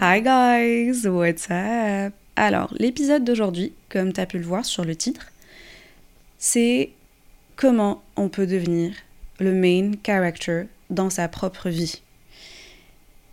[0.00, 2.14] Hi guys, what's up?
[2.36, 5.32] Alors, l'épisode d'aujourd'hui, comme tu as pu le voir sur le titre,
[6.38, 6.90] c'est
[7.56, 8.94] comment on peut devenir
[9.40, 12.00] le main character dans sa propre vie.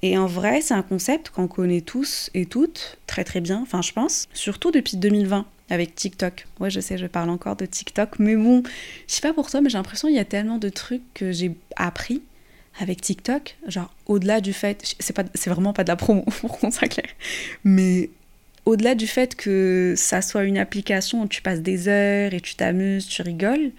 [0.01, 3.83] Et en vrai, c'est un concept qu'on connaît tous et toutes très très bien, enfin
[3.83, 6.47] je pense, surtout depuis 2020 avec TikTok.
[6.59, 8.63] Ouais, je sais, je parle encore de TikTok, mais bon,
[9.07, 11.31] je sais pas pour toi, mais j'ai l'impression qu'il y a tellement de trucs que
[11.31, 12.23] j'ai appris
[12.79, 16.57] avec TikTok, genre au-delà du fait, c'est pas, c'est vraiment pas de la promo pour
[16.57, 17.09] qu'on soit clair,
[17.63, 18.09] mais
[18.65, 22.55] au-delà du fait que ça soit une application où tu passes des heures et tu
[22.55, 23.71] t'amuses, tu rigoles,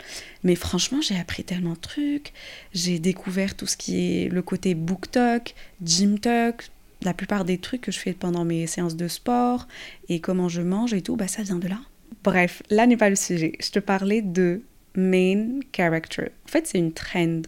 [0.44, 2.32] mais franchement, j'ai appris tellement de trucs.
[2.72, 6.70] J'ai découvert tout ce qui est le côté book talk, gym talk,
[7.02, 9.66] la plupart des trucs que je fais pendant mes séances de sport
[10.08, 11.80] et comment je mange et tout, bah ça vient de là.
[12.22, 13.52] Bref, là n'est pas le sujet.
[13.60, 14.62] Je te parlais de
[14.94, 16.30] main character.
[16.46, 17.42] En fait, c'est une trend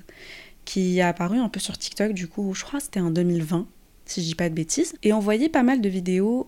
[0.68, 3.66] qui a apparu un peu sur TikTok, du coup, je crois c'était en 2020,
[4.04, 4.94] si je dis pas de bêtises.
[5.02, 6.46] Et on voyait pas mal de vidéos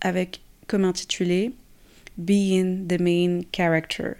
[0.00, 1.52] avec comme intitulé
[2.16, 4.12] Being the main character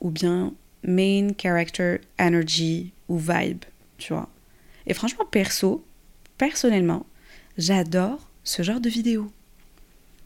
[0.00, 3.64] ou bien main character energy ou vibe,
[3.98, 4.28] tu vois.
[4.86, 5.84] Et franchement, perso,
[6.38, 7.04] personnellement,
[7.56, 9.28] j'adore ce genre de vidéo.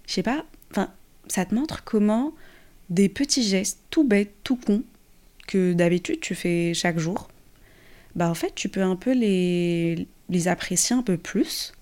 [0.06, 0.92] Je sais pas, enfin,
[1.26, 2.34] ça te montre comment
[2.90, 4.84] des petits gestes tout bêtes, tout cons,
[5.46, 7.28] que d'habitude tu fais chaque jour,
[8.14, 11.72] bah en fait, tu peux un peu les, les apprécier un peu plus.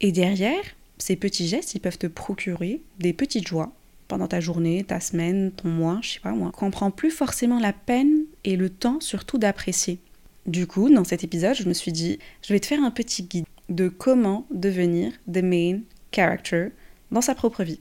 [0.00, 0.62] Et derrière,
[0.98, 3.72] ces petits gestes, ils peuvent te procurer des petites joies
[4.08, 7.60] pendant ta journée, ta semaine, ton mois, je sais pas moi, qu'on prend plus forcément
[7.60, 9.98] la peine et le temps surtout d'apprécier.
[10.46, 13.22] Du coup, dans cet épisode, je me suis dit, je vais te faire un petit
[13.22, 15.80] guide de comment devenir the main
[16.10, 16.68] character
[17.10, 17.80] dans sa propre vie.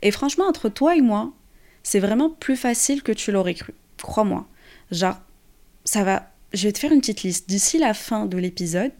[0.00, 1.32] Et franchement, entre toi et moi,
[1.82, 3.74] c'est vraiment plus facile que tu l'aurais cru.
[3.98, 4.46] Crois-moi.
[4.90, 5.20] Genre,
[5.84, 6.31] ça va.
[6.52, 7.48] Je vais te faire une petite liste.
[7.48, 8.92] D'ici la fin de l'épisode,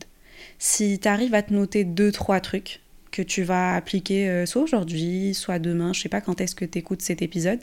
[0.58, 2.80] si tu arrives à te noter deux, trois trucs
[3.10, 5.92] que tu vas appliquer euh, soit aujourd'hui, soit demain.
[5.92, 7.60] Je sais pas quand est-ce que tu écoutes cet épisode.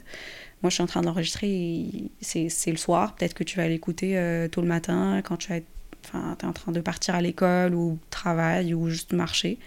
[0.61, 1.87] Moi, je suis en train d'enregistrer,
[2.21, 3.15] c'est le soir.
[3.15, 5.63] Peut-être que tu vas l'écouter euh, tôt le matin quand tu es
[6.13, 9.57] en train de partir à l'école ou travail ou juste marcher.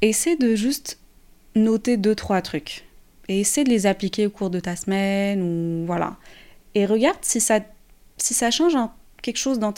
[0.00, 0.98] Essaie de juste
[1.54, 2.84] noter deux, trois trucs.
[3.28, 6.16] Et essaie de les appliquer au cours de ta semaine ou voilà.
[6.74, 7.60] Et regarde si ça,
[8.16, 8.76] si ça change
[9.22, 9.72] quelque chose dans,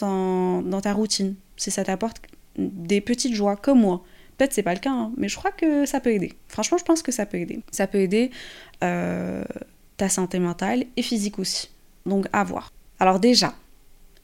[0.61, 2.21] dans ta routine, si ça t'apporte
[2.57, 4.03] des petites joies comme moi.
[4.37, 6.33] Peut-être c'est pas le cas, hein, mais je crois que ça peut aider.
[6.47, 7.59] Franchement, je pense que ça peut aider.
[7.71, 8.31] Ça peut aider
[8.83, 9.43] euh,
[9.97, 11.69] ta santé mentale et physique aussi.
[12.05, 12.71] Donc à voir.
[12.99, 13.53] Alors déjà,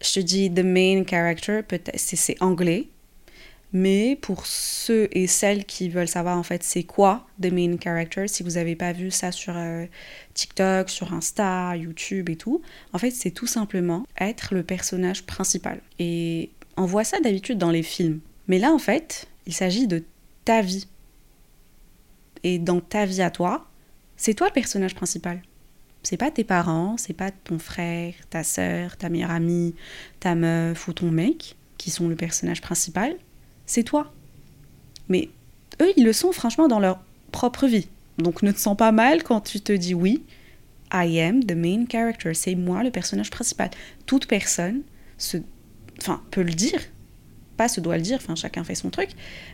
[0.01, 2.87] je te dis the main character, peut-être c'est anglais,
[3.73, 8.27] mais pour ceux et celles qui veulent savoir en fait c'est quoi the main character,
[8.27, 9.85] si vous n'avez pas vu ça sur euh,
[10.33, 12.61] TikTok, sur Insta, YouTube et tout,
[12.93, 15.81] en fait c'est tout simplement être le personnage principal.
[15.99, 18.19] Et on voit ça d'habitude dans les films.
[18.47, 20.03] Mais là en fait, il s'agit de
[20.45, 20.87] ta vie.
[22.43, 23.67] Et dans ta vie à toi,
[24.17, 25.41] c'est toi le personnage principal.
[26.03, 29.73] C'est pas tes parents, c'est pas ton frère, ta sœur, ta meilleure amie,
[30.19, 33.15] ta meuf ou ton mec qui sont le personnage principal.
[33.65, 34.13] C'est toi.
[35.09, 35.29] Mais
[35.81, 36.99] eux, ils le sont franchement dans leur
[37.31, 37.87] propre vie.
[38.17, 40.23] Donc ne te sens pas mal quand tu te dis oui,
[40.93, 43.69] I am the main character, c'est moi le personnage principal.
[44.05, 44.81] Toute personne
[45.99, 46.79] enfin, peut le dire,
[47.57, 49.09] pas se doit le dire, enfin chacun fait son truc,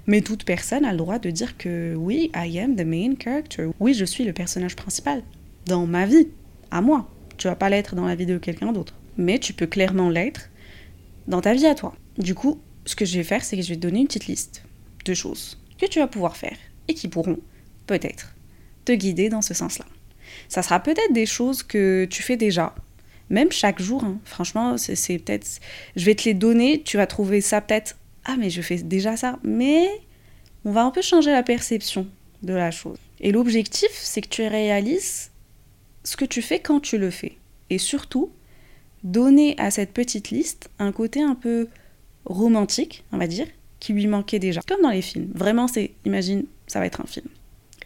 [0.08, 3.70] mais toute personne a le droit de dire que oui, I am the main character.
[3.80, 5.24] Oui, je suis le personnage principal
[5.66, 6.28] dans ma vie,
[6.70, 7.10] à moi.
[7.38, 10.50] Tu vas pas l'être dans la vie de quelqu'un d'autre, mais tu peux clairement l'être
[11.28, 11.96] dans ta vie à toi.
[12.18, 14.28] Du coup, ce que je vais faire, c'est que je vais te donner une petite
[14.28, 14.64] liste
[15.06, 16.58] de choses que tu vas pouvoir faire
[16.88, 17.40] et qui pourront
[17.88, 18.36] peut-être
[18.86, 19.86] te guider dans ce sens-là.
[20.48, 22.74] Ça sera peut-être des choses que tu fais déjà,
[23.32, 24.20] même chaque jour, hein.
[24.26, 25.48] franchement, c'est peut-être.
[25.96, 27.96] Je vais te les donner, tu vas trouver ça peut-être.
[28.26, 29.40] Ah, mais je fais déjà ça.
[29.44, 29.88] Mais
[30.66, 32.08] on va un peu changer la perception
[32.44, 32.98] de la chose.
[33.22, 35.32] Et l'objectif, c'est que tu réalises
[36.04, 37.38] ce que tu fais quand tu le fais.
[37.70, 38.34] Et surtout,
[39.06, 41.70] donner à cette petite liste un côté un peu
[42.26, 43.48] romantique, on va dire,
[43.80, 44.62] qui lui manquait déjà.
[44.68, 45.32] Comme dans les films.
[45.34, 45.92] Vraiment, c'est.
[46.06, 47.28] Imagine, ça va être un film.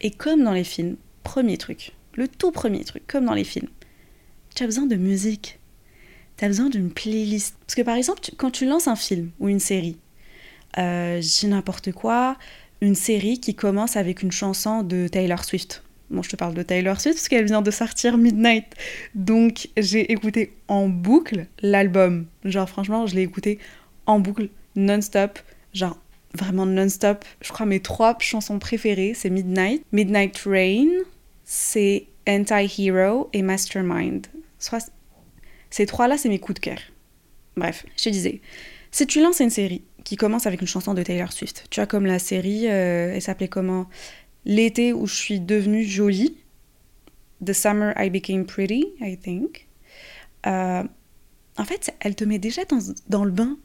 [0.00, 3.68] Et comme dans les films, premier truc, le tout premier truc, comme dans les films,
[4.54, 5.58] tu as besoin de musique.
[6.36, 7.56] T'as besoin d'une playlist.
[7.60, 9.96] Parce que par exemple, quand tu lances un film ou une série,
[10.78, 12.36] euh, j'ai n'importe quoi,
[12.80, 15.82] une série qui commence avec une chanson de Taylor Swift.
[16.10, 18.66] Bon, je te parle de Taylor Swift parce qu'elle vient de sortir Midnight.
[19.14, 22.26] Donc, j'ai écouté en boucle l'album.
[22.44, 23.58] Genre, franchement, je l'ai écouté
[24.06, 25.38] en boucle, non-stop.
[25.72, 25.98] Genre,
[26.34, 27.24] vraiment non-stop.
[27.40, 30.88] Je crois mes trois chansons préférées, c'est Midnight, Midnight Rain,
[31.44, 34.26] c'est Anti-Hero et Mastermind.
[35.70, 36.78] Ces trois-là, c'est mes coups de cœur.
[37.56, 38.40] Bref, je te disais,
[38.90, 41.86] si tu lances une série qui commence avec une chanson de Taylor Swift, tu as
[41.86, 43.88] comme la série, euh, elle s'appelait comment?
[44.44, 46.36] L'été où je suis devenue jolie.
[47.44, 49.66] The Summer I Became Pretty, I think.
[50.46, 50.84] Euh,
[51.58, 52.62] en fait, elle te met déjà
[53.08, 53.58] dans le bain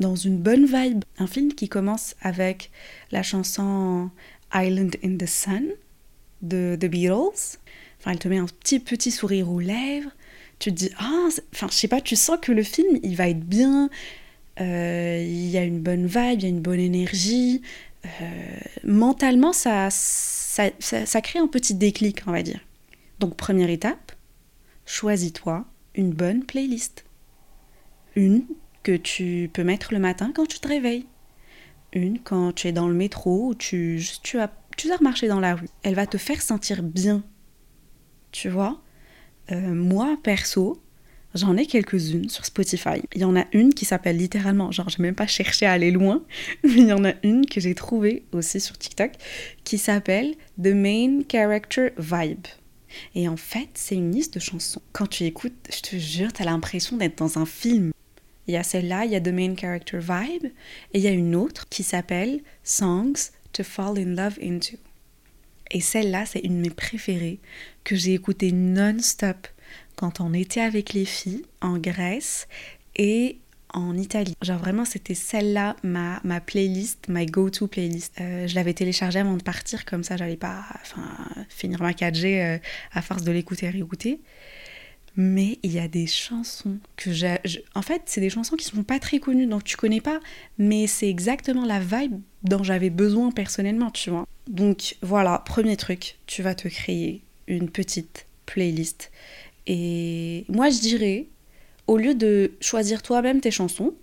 [0.00, 1.04] dans une bonne vibe.
[1.18, 2.70] Un film qui commence avec
[3.10, 4.10] la chanson
[4.54, 5.68] Island in the Sun
[6.42, 7.58] de The Beatles.
[7.98, 10.10] Enfin, elle te met un petit petit sourire aux lèvres.
[10.58, 13.28] Tu te dis, ah, enfin, je sais pas, tu sens que le film, il va
[13.28, 13.90] être bien.
[14.60, 17.62] Euh, il y a une bonne vibe, il y a une bonne énergie.
[18.04, 22.60] Euh, mentalement, ça ça, ça crée un petit déclic, on va dire.
[23.20, 24.12] Donc, première étape,
[24.86, 27.04] choisis-toi une bonne playlist.
[28.14, 28.44] Une
[28.86, 31.06] que tu peux mettre le matin quand tu te réveilles.
[31.92, 34.48] Une quand tu es dans le métro ou tu, tu, as,
[35.28, 35.68] dans la rue.
[35.82, 37.24] Elle va te faire sentir bien.
[38.30, 38.80] Tu vois?
[39.50, 40.80] Euh, Moi, perso,
[41.34, 43.02] j'en ai quelques-unes sur Spotify.
[43.12, 45.90] Il y en a une qui s'appelle littéralement, genre j'ai même pas cherché à aller
[45.90, 46.22] loin,
[46.62, 49.10] mais il y en a une que j'ai trouvée aussi sur TikTok
[49.64, 52.46] qui s'appelle The Main Character Vibe.
[53.16, 54.82] Et en fait, c'est une liste de chansons.
[54.92, 57.90] Quand tu écoutes, je te jure, t'as l'impression d'être dans un film.
[58.46, 60.46] Il y a celle-là, il y a The Main Character Vibe,
[60.92, 64.76] et il y a une autre qui s'appelle Songs to Fall in Love Into.
[65.70, 67.40] Et celle-là, c'est une de mes préférées
[67.84, 69.48] que j'ai écoutée non-stop
[69.96, 72.46] quand on était avec les filles en Grèce
[72.94, 73.38] et
[73.74, 74.34] en Italie.
[74.42, 78.14] Genre vraiment, c'était celle-là, ma, ma playlist, my go-to playlist.
[78.20, 80.64] Euh, je l'avais téléchargée avant de partir, comme ça, j'allais pas
[81.48, 82.58] finir ma 4G euh,
[82.92, 84.20] à force de l'écouter et réécouter
[85.16, 87.38] mais il y a des chansons que j'ai.
[87.74, 90.20] En fait, c'est des chansons qui sont pas très connues, donc tu connais pas,
[90.58, 94.26] mais c'est exactement la vibe dont j'avais besoin personnellement, tu vois.
[94.48, 99.10] Donc voilà, premier truc, tu vas te créer une petite playlist.
[99.66, 101.26] Et moi, je dirais,
[101.86, 103.94] au lieu de choisir toi-même tes chansons,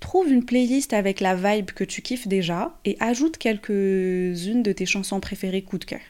[0.00, 4.86] trouve une playlist avec la vibe que tu kiffes déjà et ajoute quelques-unes de tes
[4.86, 6.00] chansons préférées coup de cœur.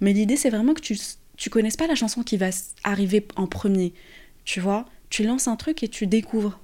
[0.00, 0.96] Mais l'idée, c'est vraiment que tu
[1.40, 2.50] tu connaisses pas la chanson qui va
[2.84, 3.94] arriver en premier.
[4.44, 6.60] Tu vois, tu lances un truc et tu découvres.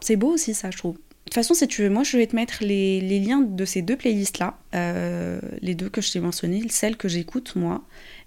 [0.00, 0.96] C'est beau aussi ça, je trouve.
[0.96, 3.80] De toute façon, si tu veux, moi je vais te mettre les, liens de ces
[3.80, 7.84] deux playlists-là, euh, les deux que je t'ai mentionnées, celles que j'écoute moi,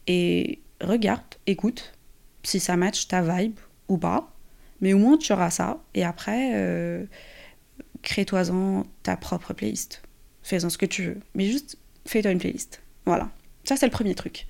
[0.08, 1.94] et regarde, écoute,
[2.44, 4.34] si ça match ta vibe ou pas,
[4.82, 7.06] mais au moins tu auras ça, et après, euh,
[8.02, 10.02] crée-toi-en ta propre playlist.
[10.42, 12.82] Fais-en ce que tu veux, mais juste fais-toi une playlist.
[13.06, 13.30] Voilà,
[13.64, 14.48] ça c'est le premier truc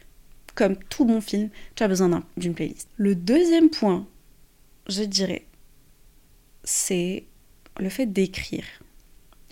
[0.56, 2.90] comme tout bon film, tu as besoin d'une playlist.
[2.98, 4.08] Le deuxième point,
[4.88, 5.46] je dirais,
[6.64, 7.26] c'est
[7.80, 8.66] le fait d'écrire.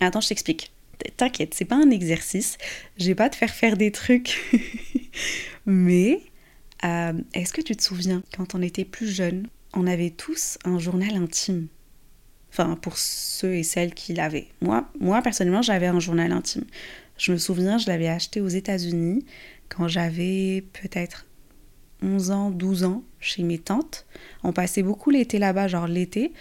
[0.00, 0.72] Attends, je t'explique.
[1.16, 2.58] T'inquiète, c'est pas un exercice.
[2.98, 4.38] Je vais pas te faire faire des trucs.
[5.66, 6.20] Mais
[6.84, 10.78] euh, est-ce que tu te souviens, quand on était plus jeune, on avait tous un
[10.78, 11.68] journal intime?
[12.50, 14.48] Enfin, pour ceux et celles qui l'avaient.
[14.60, 16.64] Moi, moi, personnellement, j'avais un journal intime.
[17.16, 19.24] Je me souviens, je l'avais acheté aux États-Unis
[19.70, 21.26] quand j'avais peut-être
[22.02, 24.06] 11 ans, 12 ans, chez mes tantes.
[24.42, 26.32] On passait beaucoup l'été là-bas, genre l'été,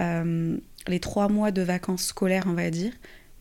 [0.00, 0.56] euh,
[0.88, 2.92] les trois mois de vacances scolaires, on va dire.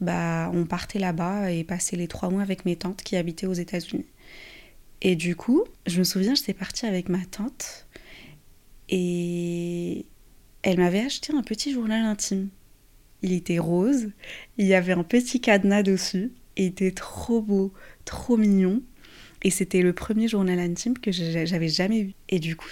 [0.01, 3.53] Bah, on partait là-bas et passait les trois mois avec mes tantes qui habitaient aux
[3.53, 4.05] États-Unis.
[5.01, 7.87] Et du coup, je me souviens, j'étais partie avec ma tante
[8.89, 10.05] et
[10.63, 12.49] elle m'avait acheté un petit journal intime.
[13.21, 14.09] Il était rose,
[14.57, 17.73] il y avait un petit cadenas dessus, il était trop beau,
[18.05, 18.81] trop mignon.
[19.43, 22.13] Et c'était le premier journal intime que j'avais jamais eu.
[22.29, 22.69] Et du coup,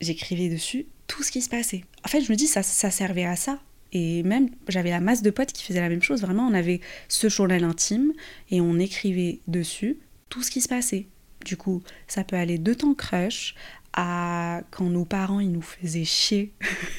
[0.00, 1.84] j'écrivais dessus tout ce qui se passait.
[2.04, 3.60] En fait, je me dis, ça, servait à ça.
[3.92, 6.22] Et même, j'avais la masse de potes qui faisaient la même chose.
[6.22, 8.12] Vraiment, on avait ce journal intime
[8.50, 9.98] et on écrivait dessus
[10.28, 11.06] tout ce qui se passait.
[11.44, 13.54] Du coup, ça peut aller de ton crush
[13.92, 16.52] à quand nos parents ils nous faisaient chier.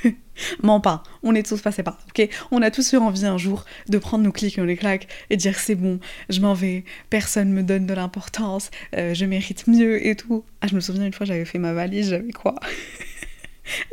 [0.63, 3.65] Mens pas, on est tous passés par ok On a tous eu envie un jour
[3.89, 7.51] de prendre nos clics et les claques et dire c'est bon, je m'en vais, personne
[7.51, 10.43] me donne de l'importance, euh, je mérite mieux et tout.
[10.61, 12.55] Ah, je me souviens une fois j'avais fait ma valise, j'avais quoi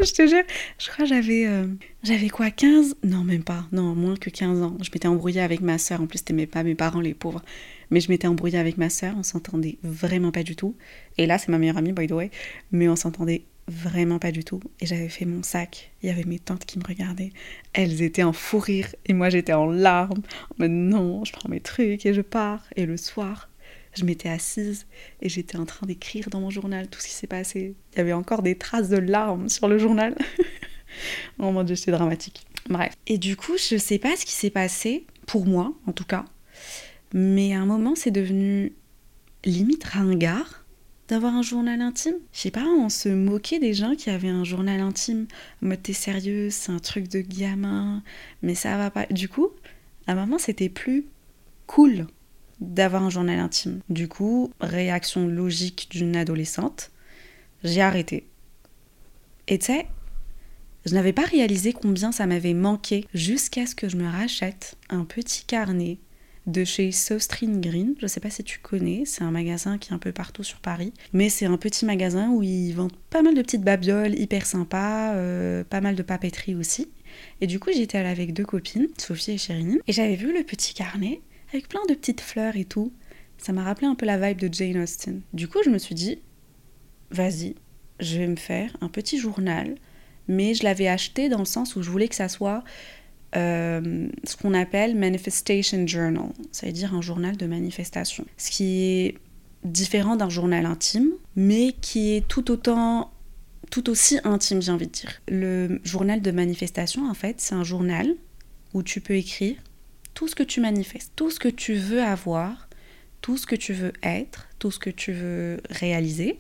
[0.02, 0.43] Je te jure,
[0.78, 1.67] je crois j'avais euh,
[2.02, 4.76] j'avais quoi 15 Non, même pas, non, moins que 15 ans.
[4.83, 7.43] Je m'étais embrouillée avec ma soeur, en plus c'était pas mes parents les pauvres.
[7.90, 10.75] Mais je m'étais embrouillée avec ma sœur, on s'entendait vraiment pas du tout.
[11.17, 12.31] Et là, c'est ma meilleure amie, by the way,
[12.71, 14.61] mais on s'entendait vraiment pas du tout.
[14.81, 15.93] Et j'avais fait mon sac.
[16.03, 17.33] Il y avait mes tantes qui me regardaient.
[17.73, 20.23] Elles étaient en fou rire et moi j'étais en larmes.
[20.59, 22.65] Mais non, je prends mes trucs et je pars.
[22.77, 23.49] Et le soir,
[23.95, 24.87] je m'étais assise
[25.21, 27.75] et j'étais en train d'écrire dans mon journal tout ce qui s'est passé.
[27.93, 30.17] Il y avait encore des traces de larmes sur le journal.
[31.39, 32.47] oh mon dieu, c'est dramatique.
[32.69, 32.95] Bref.
[33.07, 36.25] Et du coup, je sais pas ce qui s'est passé, pour moi en tout cas.
[37.15, 38.73] Mais à un moment, c'est devenu
[39.45, 40.65] limite ringard
[41.09, 42.17] d'avoir un journal intime.
[42.33, 45.27] Je sais pas, on se moquait des gens qui avaient un journal intime.
[45.62, 48.03] Mode t'es sérieux, c'est un truc de gamin,
[48.43, 49.07] mais ça va pas.
[49.07, 49.49] Du coup,
[50.07, 51.07] à moment, c'était plus
[51.67, 52.07] cool
[52.61, 53.81] d'avoir un journal intime.
[53.88, 56.91] Du coup, réaction logique d'une adolescente,
[57.65, 58.27] j'ai arrêté.
[59.47, 59.87] Et tu sais,
[60.85, 65.05] je n'avais pas réalisé combien ça m'avait manqué jusqu'à ce que je me rachète un
[65.05, 65.99] petit carnet
[66.49, 67.95] de chez Sostrin Green.
[68.00, 70.59] Je sais pas si tu connais, c'est un magasin qui est un peu partout sur
[70.61, 70.93] Paris.
[71.12, 75.14] Mais c'est un petit magasin où ils vendent pas mal de petites babioles hyper sympas,
[75.14, 76.88] euh, pas mal de papeterie aussi.
[77.40, 80.43] Et du coup, j'étais allée avec deux copines, Sophie et Chérine, et j'avais vu le
[80.43, 81.21] petit carnet
[81.52, 82.93] avec plein de petites fleurs et tout.
[83.38, 85.23] Ça m'a rappelé un peu la vibe de Jane Austen.
[85.33, 86.19] Du coup, je me suis dit,
[87.11, 87.55] vas-y,
[88.00, 89.76] je vais me faire un petit journal,
[90.26, 92.64] mais je l'avais acheté dans le sens où je voulais que ça soit
[93.37, 98.25] euh, ce qu'on appelle Manifestation Journal, c'est-à-dire un journal de manifestation.
[98.37, 99.14] Ce qui est
[99.64, 103.12] différent d'un journal intime, mais qui est tout autant
[103.70, 105.20] tout aussi intime, j'ai envie de dire.
[105.28, 108.14] Le journal de manifestation, en fait, c'est un journal
[108.73, 109.56] où tu peux écrire
[110.14, 112.68] tout ce que tu manifestes, tout ce que tu veux avoir,
[113.20, 116.38] tout ce que tu veux être, tout ce que tu veux réaliser.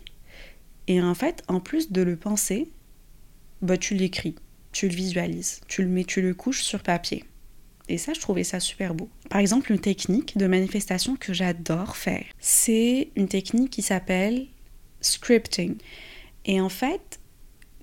[0.86, 2.70] Et en fait, en plus de le penser,
[3.60, 4.36] bah, tu l'écris
[4.72, 7.24] tu le visualises, tu le mets, tu le couches sur papier.
[7.88, 9.08] Et ça, je trouvais ça super beau.
[9.30, 14.46] Par exemple, une technique de manifestation que j'adore faire, c'est une technique qui s'appelle
[15.00, 15.76] scripting.
[16.44, 17.18] Et en fait,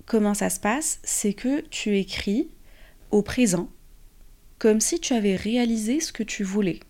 [0.04, 2.48] comment ça se passe C'est que tu écris
[3.10, 3.68] au présent,
[4.58, 6.80] comme si tu avais réalisé ce que tu voulais.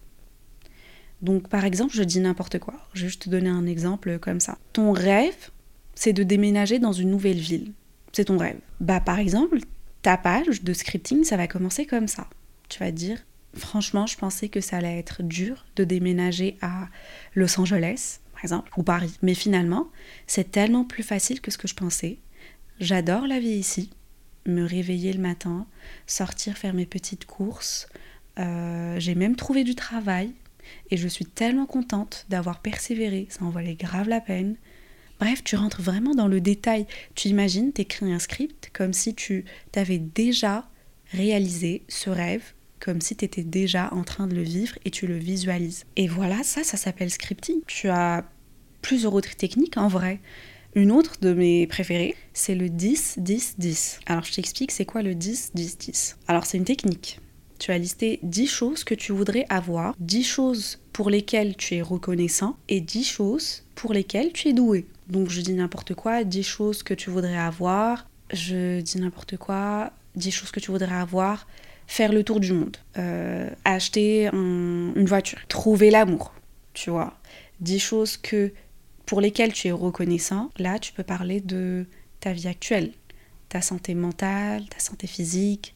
[1.22, 2.74] Donc, par exemple, je dis n'importe quoi.
[2.92, 4.58] Je vais juste te donner un exemple comme ça.
[4.74, 5.50] Ton rêve,
[5.94, 7.72] c'est de déménager dans une nouvelle ville.
[8.12, 8.58] C'est ton rêve.
[8.80, 9.58] Bah, par exemple,
[10.06, 12.28] ta page de scripting, ça va commencer comme ça.
[12.68, 13.18] Tu vas dire,
[13.56, 16.86] franchement, je pensais que ça allait être dur de déménager à
[17.34, 19.18] Los Angeles, par exemple, ou Paris.
[19.22, 19.88] Mais finalement,
[20.28, 22.18] c'est tellement plus facile que ce que je pensais.
[22.78, 23.90] J'adore la vie ici.
[24.46, 25.66] Me réveiller le matin,
[26.06, 27.88] sortir faire mes petites courses.
[28.38, 30.30] Euh, j'ai même trouvé du travail
[30.92, 33.26] et je suis tellement contente d'avoir persévéré.
[33.28, 34.54] Ça en valait grave la peine.
[35.18, 36.86] Bref, tu rentres vraiment dans le détail.
[37.14, 40.68] Tu imagines, tu écris un script comme si tu t'avais déjà
[41.12, 42.42] réalisé ce rêve,
[42.80, 45.84] comme si tu étais déjà en train de le vivre et tu le visualises.
[45.96, 47.60] Et voilà, ça, ça s'appelle scripting.
[47.66, 48.24] Tu as
[48.82, 50.20] plusieurs autres techniques en vrai.
[50.74, 54.00] Une autre de mes préférées, c'est le 10-10-10.
[54.04, 56.16] Alors je t'explique c'est quoi le 10-10-10.
[56.28, 57.18] Alors c'est une technique.
[57.58, 61.82] Tu as listé 10 choses que tu voudrais avoir, 10 choses pour lesquelles tu es
[61.82, 64.86] reconnaissant et 10 choses pour lesquelles tu es doué.
[65.08, 69.92] Donc je dis n'importe quoi, 10 choses que tu voudrais avoir, je dis n'importe quoi,
[70.16, 71.46] 10 choses que tu voudrais avoir,
[71.86, 76.34] faire le tour du monde, euh, acheter une voiture, trouver l'amour,
[76.74, 77.18] tu vois.
[77.60, 78.52] 10 choses que,
[79.06, 81.86] pour lesquelles tu es reconnaissant, là tu peux parler de
[82.20, 82.92] ta vie actuelle,
[83.48, 85.75] ta santé mentale, ta santé physique,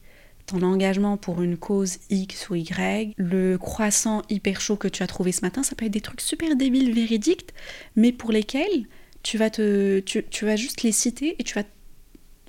[0.51, 5.07] ton engagement pour une cause X ou Y, le croissant hyper chaud que tu as
[5.07, 7.49] trouvé ce matin, ça peut être des trucs super débiles, véridiques,
[7.95, 8.85] mais pour lesquels
[9.23, 11.63] tu vas, te, tu, tu vas juste les citer et tu vas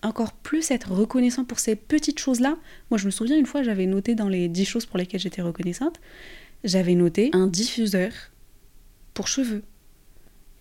[0.02, 2.56] encore plus être reconnaissant pour ces petites choses-là.
[2.90, 5.42] Moi, je me souviens une fois, j'avais noté dans les 10 choses pour lesquelles j'étais
[5.42, 6.00] reconnaissante,
[6.64, 8.10] j'avais noté un diffuseur
[9.14, 9.62] pour cheveux.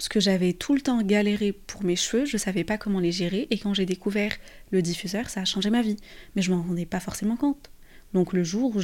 [0.01, 3.11] Parce que j'avais tout le temps galéré pour mes cheveux, je savais pas comment les
[3.11, 4.35] gérer, et quand j'ai découvert
[4.71, 5.97] le diffuseur, ça a changé ma vie.
[6.35, 7.69] Mais je m'en rendais pas forcément compte.
[8.15, 8.81] Donc le jour où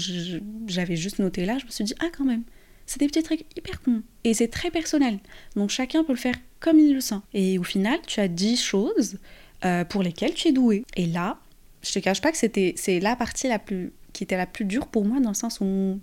[0.68, 2.44] j'avais juste noté là, je me suis dit, ah quand même,
[2.86, 4.04] c'est des petits trucs hyper cons.
[4.26, 5.18] Et c'est très personnel.
[5.56, 7.22] Donc chacun peut le faire comme il le sent.
[7.34, 9.18] Et au final, tu as 10 choses
[9.66, 10.86] euh, pour lesquelles tu es doué.
[10.98, 11.40] Et là,
[11.82, 14.66] je te cache pas que c'était c'est la partie la plus qui était la plus
[14.66, 16.00] dure pour moi dans le sens où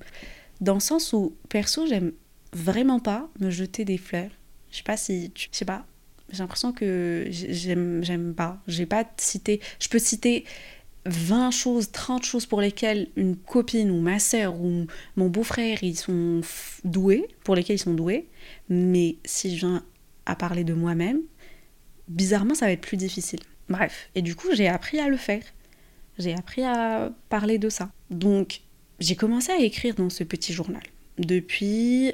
[0.60, 2.10] dans le sens où perso, j'aime
[2.52, 4.30] vraiment pas me jeter des fleurs.
[4.74, 5.86] Je sais pas si tu je sais pas,
[6.30, 8.60] j'ai l'impression que j'aime j'aime pas.
[8.66, 10.44] J'ai pas cité, je peux citer
[11.06, 15.96] 20 choses, 30 choses pour lesquelles une copine ou ma sœur ou mon beau-frère ils
[15.96, 16.40] sont
[16.82, 18.26] doués, pour lesquels ils sont doués,
[18.68, 19.84] mais si je viens
[20.26, 21.20] à parler de moi-même,
[22.08, 23.40] bizarrement ça va être plus difficile.
[23.68, 25.44] Bref, et du coup j'ai appris à le faire.
[26.18, 27.92] J'ai appris à parler de ça.
[28.10, 28.62] Donc
[28.98, 30.82] j'ai commencé à écrire dans ce petit journal
[31.18, 32.12] depuis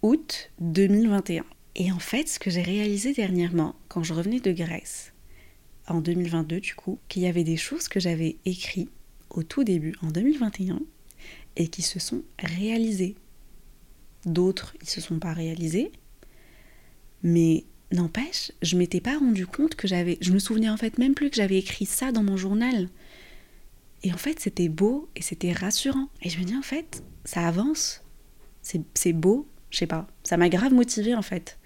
[0.00, 1.44] août 2021.
[1.78, 5.12] Et en fait, ce que j'ai réalisé dernièrement, quand je revenais de Grèce,
[5.86, 8.90] en 2022 du coup, qu'il y avait des choses que j'avais écrites
[9.30, 10.80] au tout début, en 2021,
[11.56, 13.14] et qui se sont réalisées.
[14.26, 15.92] D'autres, ils se sont pas réalisés,
[17.22, 21.14] mais n'empêche, je m'étais pas rendu compte que j'avais, je me souvenais en fait même
[21.14, 22.88] plus que j'avais écrit ça dans mon journal.
[24.02, 26.08] Et en fait, c'était beau et c'était rassurant.
[26.22, 28.02] Et je me dis, en fait, ça avance.
[28.62, 29.48] C'est beau.
[29.70, 30.06] Je sais pas.
[30.24, 31.58] Ça m'a grave motivée, en fait.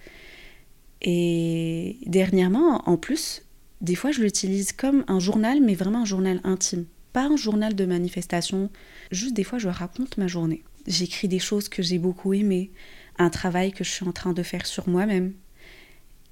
[1.01, 3.43] Et dernièrement, en plus,
[3.81, 6.87] des fois, je l'utilise comme un journal, mais vraiment un journal intime.
[7.13, 8.71] Pas un journal de manifestation.
[9.11, 10.63] Juste des fois, je raconte ma journée.
[10.87, 12.71] J'écris des choses que j'ai beaucoup aimées,
[13.19, 15.35] un travail que je suis en train de faire sur moi-même.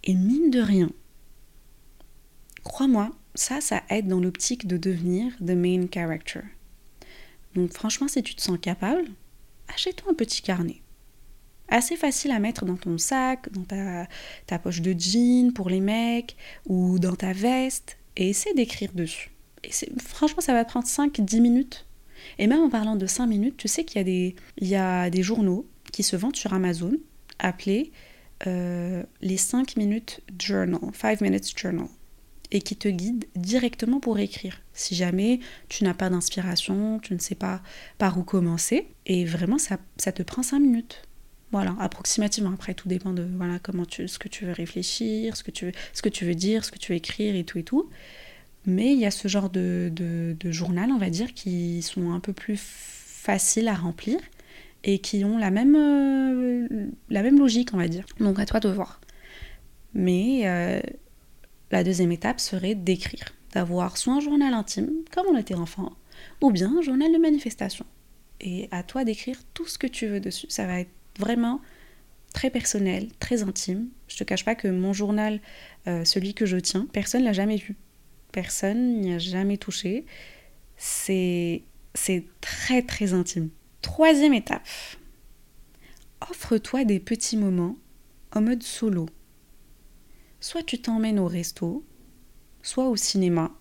[0.05, 0.91] Et mine de rien,
[2.65, 6.41] crois-moi, ça, ça aide dans l'optique de devenir the main character.
[7.55, 9.05] Donc franchement, si tu te sens capable,
[9.69, 10.83] achète-toi un petit carnet.
[11.71, 14.07] Assez facile à mettre dans ton sac, dans ta,
[14.47, 16.37] ta poche de jean pour les mecs,
[16.67, 19.31] ou dans ta veste, et essaie d'écrire dessus.
[19.65, 21.87] Et franchement, ça va prendre 5-10 minutes.
[22.39, 24.77] Et même en parlant de 5 minutes, tu sais qu'il y, a des, il y
[24.77, 26.93] a des journaux qui se vendent sur Amazon
[27.39, 27.93] appelés
[28.47, 31.87] euh, les 5 minutes journal, 5 minutes journal
[32.53, 34.61] et qui te guide directement pour écrire.
[34.73, 37.62] Si jamais tu n'as pas d'inspiration, tu ne sais pas
[37.99, 41.03] par où commencer, et vraiment ça, ça te prend 5 minutes.
[41.52, 42.52] Voilà, approximativement.
[42.52, 45.66] Après, tout dépend de voilà comment tu, ce que tu veux réfléchir, ce que tu
[45.66, 47.90] veux, ce que tu veux dire, ce que tu veux écrire et tout et tout.
[48.66, 52.21] Mais il y a ce genre de, de, journal, on va dire, qui sont un
[52.21, 54.19] peu plus faciles à remplir
[54.85, 58.04] et qui ont la même, euh, la même logique, on va dire.
[58.21, 59.00] Donc à toi de voir.
[59.95, 60.80] Mais euh,
[61.71, 65.92] la deuxième étape serait d'écrire, d'avoir soit un journal intime, comme on était enfant,
[66.40, 67.87] ou bien un journal de manifestation.
[68.40, 70.47] Et à toi d'écrire tout ce que tu veux dessus.
[70.49, 71.61] Ça va être vraiment
[72.33, 73.88] très personnel, très intime.
[74.09, 75.40] Je te cache pas que mon journal,
[75.87, 77.76] euh, celui que je tiens, personne l'a jamais vu.
[78.33, 80.07] Personne n'y a jamais touché.
[80.76, 81.62] C'est
[81.95, 83.50] c'est très très intime.
[83.83, 84.67] Troisième étape.
[86.31, 87.77] Offre-toi des petits moments
[88.33, 89.07] en mode solo
[90.40, 91.85] soit tu t'emmènes au resto,
[92.62, 93.53] soit au cinéma,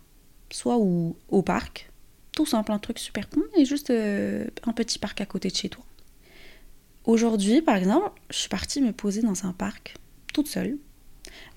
[0.52, 1.92] soit au, parc.
[2.32, 5.56] Tout simple, un truc super con et juste euh, un petit parc à côté de
[5.56, 5.84] chez toi.
[7.10, 9.96] Aujourd'hui, par exemple, je suis partie me poser dans un parc
[10.32, 10.78] toute seule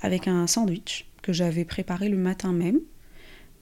[0.00, 2.80] avec un sandwich que j'avais préparé le matin même,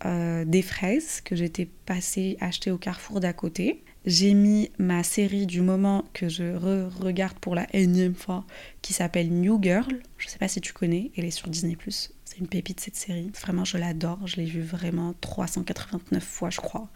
[0.05, 5.47] euh, des fraises que j'étais passée acheter au carrefour d'à côté, j'ai mis ma série
[5.47, 6.55] du moment que je
[7.03, 8.45] regarde pour la énième fois,
[8.83, 9.99] qui s'appelle New Girl.
[10.17, 11.77] Je sais pas si tu connais, elle est sur Disney+.
[11.89, 13.33] C'est une pépite cette série.
[13.43, 14.29] Vraiment, je l'adore.
[14.29, 16.89] Je l'ai vue vraiment 389 fois, je crois.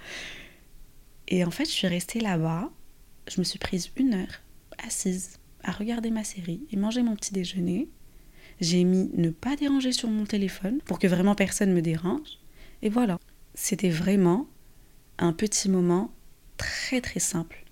[1.27, 2.71] Et en fait, je suis restée là-bas.
[3.29, 4.44] Je me suis prise une heure
[4.79, 7.89] assise à regarder ma série et manger mon petit déjeuner.
[8.61, 12.39] J'ai mis ne pas déranger sur mon téléphone pour que vraiment personne me dérange.
[12.83, 13.19] Et voilà.
[13.55, 14.47] C'était vraiment
[15.19, 16.13] un petit moment
[16.57, 17.65] très très simple,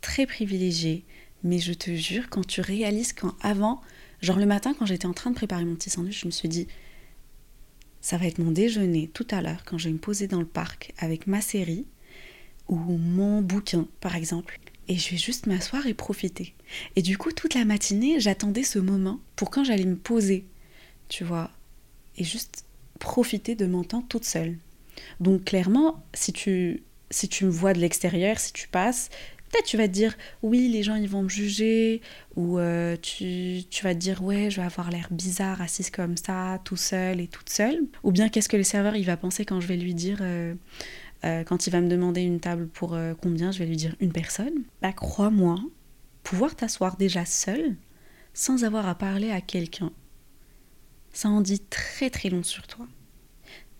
[0.00, 1.04] très privilégié.
[1.44, 3.80] Mais je te jure, quand tu réalises qu'en avant,
[4.20, 6.48] genre le matin quand j'étais en train de préparer mon petit sandwich, je me suis
[6.48, 6.66] dit,
[8.00, 10.46] ça va être mon déjeuner tout à l'heure quand je vais me poser dans le
[10.46, 11.86] parc avec ma série
[12.68, 14.58] ou mon bouquin par exemple.
[14.88, 16.54] Et je vais juste m'asseoir et profiter.
[16.96, 20.46] Et du coup, toute la matinée, j'attendais ce moment pour quand j'allais me poser,
[21.08, 21.50] tu vois,
[22.16, 22.64] et juste
[22.98, 24.56] profiter de mon temps toute seule.
[25.20, 29.08] Donc clairement, si tu si tu me vois de l'extérieur, si tu passes,
[29.50, 32.00] peut-être tu vas te dire oui, les gens ils vont me juger,
[32.36, 36.60] ou euh, tu, vas te dire ouais, je vais avoir l'air bizarre assise comme ça,
[36.64, 37.80] tout seul et toute seule.
[38.02, 40.54] Ou bien qu'est-ce que le serveur il va penser quand je vais lui dire, euh,
[41.24, 44.12] euh, quand il va me demander une table pour combien, je vais lui dire une
[44.12, 44.62] personne.
[44.82, 45.58] Bah crois-moi,
[46.22, 47.76] pouvoir t'asseoir déjà seul,
[48.34, 49.92] sans avoir à parler à quelqu'un,
[51.12, 52.86] ça en dit très très long sur toi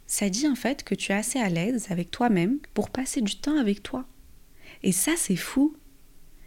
[0.09, 3.37] ça dit en fait que tu es assez à l'aise avec toi-même pour passer du
[3.37, 4.09] temps avec toi.
[4.83, 5.77] Et ça, c'est fou.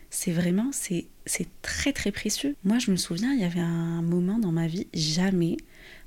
[0.09, 2.55] C'est vraiment, c'est, c'est très très précieux.
[2.65, 5.57] Moi, je me souviens, il y avait un moment dans ma vie, jamais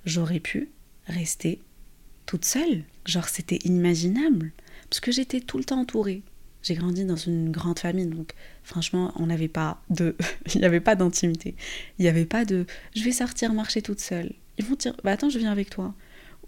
[0.05, 0.69] j'aurais pu
[1.07, 1.61] rester
[2.27, 2.83] toute seule.
[3.07, 4.53] Genre, c'était inimaginable.
[4.95, 6.23] Parce que j'étais tout le temps entourée.
[6.63, 8.31] J'ai grandi dans une grande famille, donc
[8.63, 10.15] franchement, on n'avait pas de.
[10.55, 11.57] il n'y avait pas d'intimité.
[11.99, 12.65] Il n'y avait pas de.
[12.95, 14.33] Je vais sortir marcher toute seule.
[14.57, 15.97] Ils vont dire, bah attends, je viens avec toi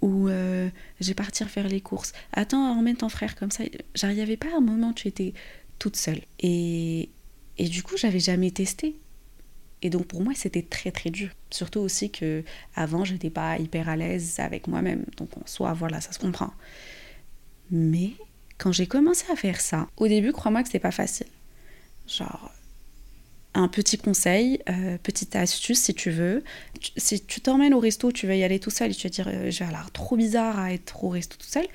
[0.00, 0.68] ou euh,
[1.00, 2.12] je vais partir faire les courses.
[2.32, 3.64] Attends, emmène ton frère comme ça.
[3.96, 5.34] J'arrivais pas à un moment où tu étais
[5.80, 6.20] toute seule.
[6.38, 7.08] Et,
[7.58, 8.94] et du coup, j'avais jamais testé.
[9.82, 11.30] Et donc pour moi, c'était très très dur.
[11.50, 12.44] Surtout aussi que
[12.76, 15.04] avant, j'étais pas hyper à l'aise avec moi-même.
[15.16, 16.52] Donc en soi, voilà, ça se comprend.
[17.72, 18.12] Mais
[18.58, 21.26] quand j'ai commencé à faire ça, au début, crois-moi que c'est pas facile.
[22.06, 22.52] Genre,
[23.54, 26.44] un petit conseil, euh, petite astuce si tu veux.
[26.96, 29.28] si tu t'emmènes au resto, tu vas y aller tout seul et tu vas dire
[29.28, 31.66] euh, j'ai l'air trop bizarre à être au resto tout seul.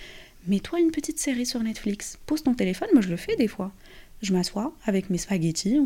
[0.48, 2.18] Mets-toi une petite série sur Netflix.
[2.26, 3.72] Pose ton téléphone, moi je le fais des fois.
[4.22, 5.80] Je m'assois avec mes spaghettis.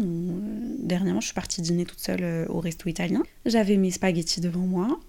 [0.79, 3.23] Dernièrement, je suis partie dîner toute seule euh, au resto italien.
[3.45, 4.99] J'avais mes spaghettis devant moi.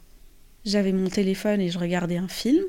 [0.64, 2.62] J'avais mon téléphone et je regardais un film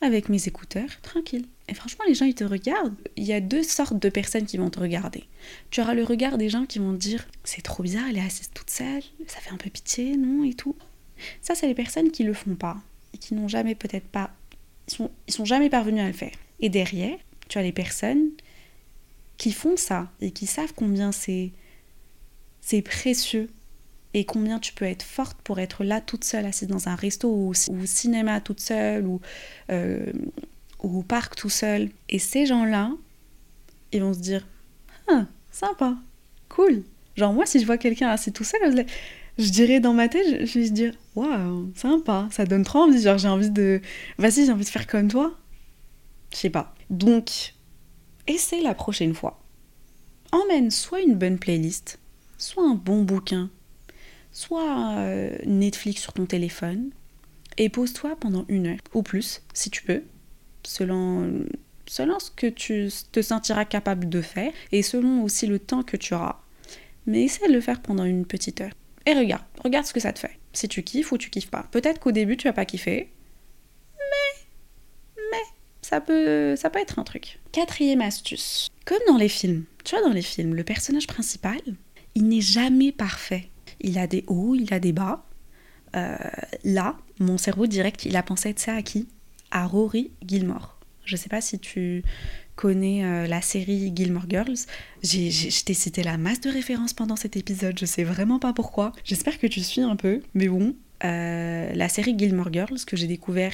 [0.00, 1.46] avec mes écouteurs, tranquille.
[1.68, 2.94] Et franchement, les gens, ils te regardent.
[3.16, 5.24] Il y a deux sortes de personnes qui vont te regarder.
[5.70, 8.24] Tu auras le regard des gens qui vont te dire C'est trop bizarre, elle est
[8.24, 10.76] assise toute seule, ça fait un peu pitié, non Et tout.
[11.40, 12.76] Ça, c'est les personnes qui le font pas
[13.14, 14.30] et qui n'ont jamais peut-être pas.
[14.88, 16.34] Ils sont, ils sont jamais parvenus à le faire.
[16.60, 17.16] Et derrière,
[17.48, 18.30] tu as les personnes
[19.36, 21.50] qui font ça et qui savent combien c'est
[22.60, 23.50] c'est précieux
[24.14, 27.28] et combien tu peux être forte pour être là toute seule assise dans un resto
[27.28, 29.20] ou, au cinéma toute seule ou
[29.70, 30.12] euh,
[30.84, 31.90] ou au parc tout seul.
[32.08, 32.92] Et ces gens-là,
[33.92, 34.46] ils vont se dire
[35.08, 35.96] Ah, sympa,
[36.48, 36.82] cool.
[37.16, 38.86] Genre, moi, si je vois quelqu'un assis tout seul,
[39.38, 43.00] je, dirais dans ma tête, je, vais se dire Waouh, sympa, ça donne trop envie.
[43.00, 43.80] Genre, j'ai envie de.
[44.18, 45.36] Vas-y, j'ai envie de faire comme toi.
[46.32, 46.74] Je sais pas.
[46.90, 47.54] Donc,
[48.26, 49.40] essaie la prochaine fois.
[50.32, 52.00] Emmène soit une bonne playlist,
[52.38, 53.50] soit un bon bouquin,
[54.32, 56.90] soit euh, Netflix sur ton téléphone,
[57.56, 60.02] et pose-toi pendant une heure ou plus, si tu peux,
[60.66, 61.44] selon,
[61.86, 65.96] selon ce que tu te sentiras capable de faire et selon aussi le temps que
[65.96, 66.40] tu auras.
[67.06, 68.72] Mais essaie de le faire pendant une petite heure.
[69.06, 70.38] Et regarde, regarde ce que ça te fait.
[70.52, 71.66] Si tu kiffes ou tu kiffes pas.
[71.70, 73.10] Peut-être qu'au début tu vas pas kiffer,
[73.98, 74.40] mais,
[75.30, 75.42] mais
[75.82, 77.40] ça peut, ça peut être un truc.
[77.52, 78.68] Quatrième astuce.
[78.84, 81.60] Comme dans les films, tu vois dans les films, le personnage principal,
[82.14, 83.50] il n'est jamais parfait.
[83.80, 85.24] Il a des hauts, il a des bas.
[85.96, 86.16] Euh,
[86.64, 89.06] là, mon cerveau direct, il a pensé être ça à qui?
[89.54, 90.78] À Rory Gilmore.
[91.06, 92.02] Je sais pas si tu
[92.56, 94.66] connais euh, la série Gilmore Girls.
[95.02, 98.52] J'ai, je t'ai cité la masse de références pendant cet épisode, je sais vraiment pas
[98.52, 98.92] pourquoi.
[99.04, 100.74] J'espère que tu suis un peu, mais bon.
[101.04, 103.52] Euh, la série Gilmore Girls que j'ai découvert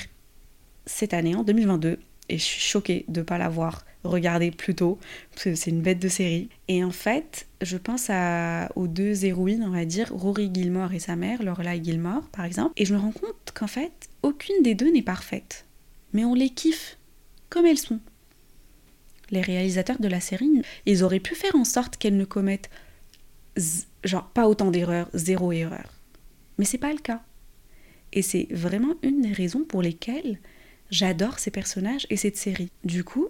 [0.87, 4.99] cette année, en 2022, et je suis choquée de ne pas l'avoir regardée plus tôt,
[5.33, 6.49] parce que c'est une bête de série.
[6.69, 11.01] Et en fait, je pense à, aux deux héroïnes, on va dire, Rory Gilmore et
[11.01, 14.75] sa mère, Lorelai Gilmore, par exemple, et je me rends compte qu'en fait, aucune des
[14.75, 15.67] deux n'est parfaite
[16.13, 16.99] mais on les kiffe
[17.49, 18.01] comme elles sont.
[19.31, 22.71] Les réalisateurs de la série, ils auraient pu faire en sorte qu'elles ne commettent
[24.05, 25.93] genre pas autant d'erreurs, zéro erreur.
[26.59, 27.23] Mais c'est pas le cas.
[28.13, 30.39] Et c'est vraiment une des raisons pour lesquelles
[30.91, 32.71] j'adore ces personnages et cette série.
[32.85, 33.29] Du coup,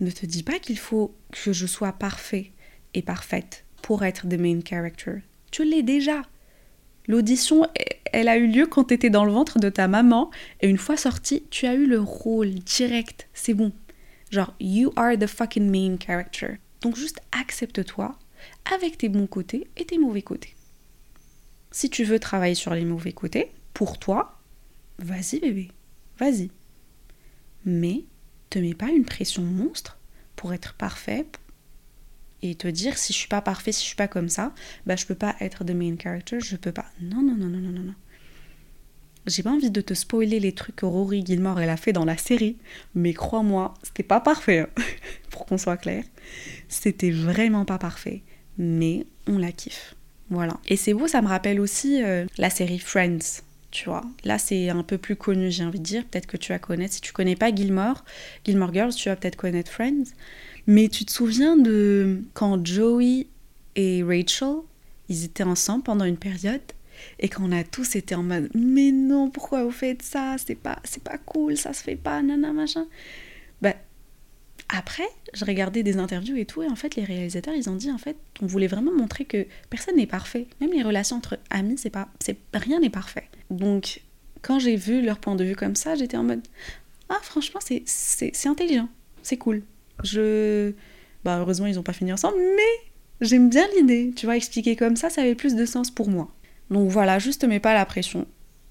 [0.00, 2.52] ne te dis pas qu'il faut que je sois parfait
[2.94, 5.18] et parfaite pour être the main character.
[5.50, 6.22] Tu l'es déjà.
[7.06, 7.66] L'audition,
[8.12, 10.78] elle a eu lieu quand tu étais dans le ventre de ta maman et une
[10.78, 13.28] fois sortie, tu as eu le rôle direct.
[13.34, 13.72] C'est bon.
[14.30, 16.58] Genre, you are the fucking main character.
[16.80, 18.18] Donc juste accepte-toi
[18.74, 20.54] avec tes bons côtés et tes mauvais côtés.
[21.70, 24.40] Si tu veux travailler sur les mauvais côtés, pour toi,
[24.98, 25.70] vas-y bébé,
[26.18, 26.50] vas-y.
[27.64, 28.04] Mais
[28.50, 29.98] te mets pas une pression monstre
[30.36, 31.26] pour être parfait,
[32.50, 34.52] et te dire si je suis pas parfait, si je suis pas comme ça,
[34.86, 36.86] bah je peux pas être the main character, je peux pas.
[37.00, 37.94] Non, non, non, non, non, non, non.
[39.26, 42.04] J'ai pas envie de te spoiler les trucs que Rory Gilmore elle a fait dans
[42.04, 42.56] la série,
[42.94, 44.68] mais crois-moi, c'était pas parfait, hein,
[45.30, 46.04] pour qu'on soit clair.
[46.68, 48.22] C'était vraiment pas parfait,
[48.56, 49.96] mais on la kiffe.
[50.30, 50.58] Voilà.
[50.68, 53.42] Et c'est beau, ça me rappelle aussi euh, la série Friends,
[54.24, 56.04] Là, c'est un peu plus connu, j'ai envie de dire.
[56.04, 56.94] Peut-être que tu vas connaître.
[56.94, 58.04] Si tu connais pas Gilmore,
[58.44, 60.04] Gilmore Girls, tu vas peut-être connaître Friends.
[60.66, 63.26] Mais tu te souviens de quand Joey
[63.76, 64.56] et Rachel,
[65.08, 66.60] ils étaient ensemble pendant une période
[67.20, 70.36] et qu'on a tous été en mode mais non pourquoi vous faites ça?
[70.44, 72.86] C'est pas c'est pas cool ça se fait pas nana machin
[74.68, 77.90] après je regardais des interviews et tout et en fait les réalisateurs ils ont dit
[77.90, 81.78] en fait on voulait vraiment montrer que personne n'est parfait même les relations entre amis
[81.78, 84.02] c'est pas c'est rien n'est parfait donc
[84.42, 86.42] quand j'ai vu leur point de vue comme ça j'étais en mode
[87.08, 88.88] ah franchement c'est intelligent
[89.22, 89.62] c'est cool
[90.02, 90.72] je.
[91.24, 94.12] Bah, heureusement, ils n'ont pas fini ensemble, mais j'aime bien l'idée.
[94.14, 96.30] Tu vois, expliquer comme ça, ça avait plus de sens pour moi.
[96.70, 98.26] Donc voilà, juste mets pas la pression.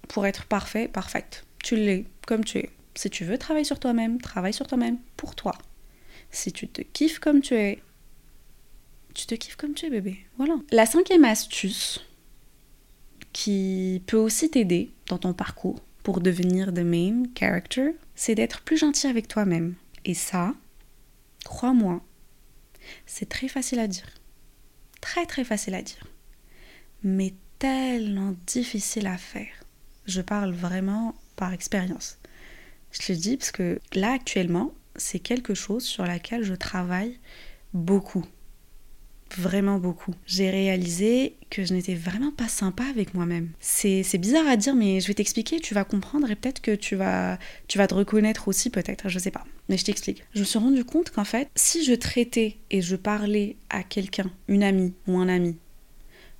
[0.07, 1.45] Pour être parfait, parfaite.
[1.63, 2.69] Tu l'es, comme tu es.
[2.95, 5.53] Si tu veux travailler sur toi-même, travaille sur toi-même pour toi.
[6.35, 7.81] Si tu te kiffes comme tu es,
[9.13, 10.17] tu te kiffes comme tu es, bébé.
[10.37, 10.55] Voilà.
[10.71, 12.05] La cinquième astuce
[13.31, 18.77] qui peut aussi t'aider dans ton parcours pour devenir the main character, c'est d'être plus
[18.77, 19.75] gentil avec toi-même.
[20.03, 20.53] Et ça,
[21.45, 22.03] Crois-moi,
[23.05, 24.09] c'est très facile à dire.
[24.99, 26.07] Très très facile à dire.
[27.03, 29.53] Mais tellement difficile à faire.
[30.07, 32.17] Je parle vraiment par expérience.
[32.91, 37.19] Je le dis parce que là actuellement, c'est quelque chose sur laquelle je travaille
[37.73, 38.25] beaucoup.
[39.37, 40.13] vraiment beaucoup.
[40.25, 43.49] J'ai réalisé que je n'étais vraiment pas sympa avec moi-même.
[43.59, 46.95] C'est bizarre à dire, mais je vais t'expliquer, tu vas comprendre et peut-être que tu
[46.95, 49.43] vas, tu vas te reconnaître aussi, peut-être, je sais pas.
[49.67, 50.23] Mais je t'explique.
[50.33, 54.31] Je me suis rendu compte qu'en fait, si je traitais et je parlais à quelqu'un,
[54.47, 55.57] une amie ou un ami,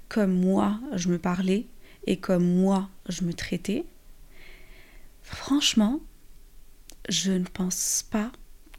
[0.08, 1.66] comme moi je me parlais
[2.08, 3.84] et comme moi je me traitais,
[5.24, 6.00] franchement,
[7.10, 8.32] je ne pense pas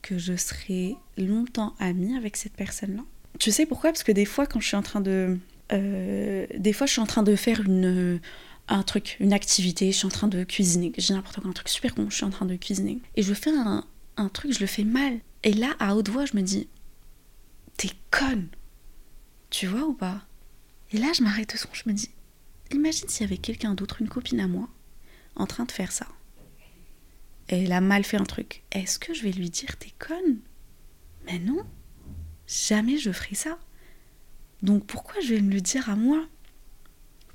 [0.06, 3.02] que je serai longtemps amie avec cette personne-là.
[3.40, 3.90] Tu sais pourquoi?
[3.90, 5.38] Parce que des fois, quand je suis en train de.
[5.72, 8.20] Euh, des fois, je suis en train de faire une,
[8.68, 10.92] un truc, une activité, je suis en train de cuisiner.
[10.96, 13.00] J'ai n'importe quoi, un truc super con, je suis en train de cuisiner.
[13.16, 13.84] Et je fais un,
[14.16, 15.18] un truc, je le fais mal.
[15.42, 16.68] Et là, à haute voix, je me dis
[17.76, 18.46] T'es conne
[19.50, 20.22] Tu vois ou pas?
[20.92, 22.10] Et là, je m'arrête au son, je me dis
[22.72, 24.68] Imagine s'il y avait quelqu'un d'autre, une copine à moi,
[25.34, 26.06] en train de faire ça
[27.48, 30.38] elle a mal fait un truc, est-ce que je vais lui dire t'es conne
[31.26, 31.64] Mais non,
[32.46, 33.58] jamais je ferai ça.
[34.62, 36.26] Donc pourquoi je vais me le dire à moi?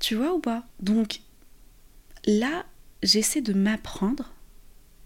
[0.00, 0.66] Tu vois ou pas?
[0.80, 1.20] Donc
[2.26, 2.66] là,
[3.02, 4.32] j'essaie de m'apprendre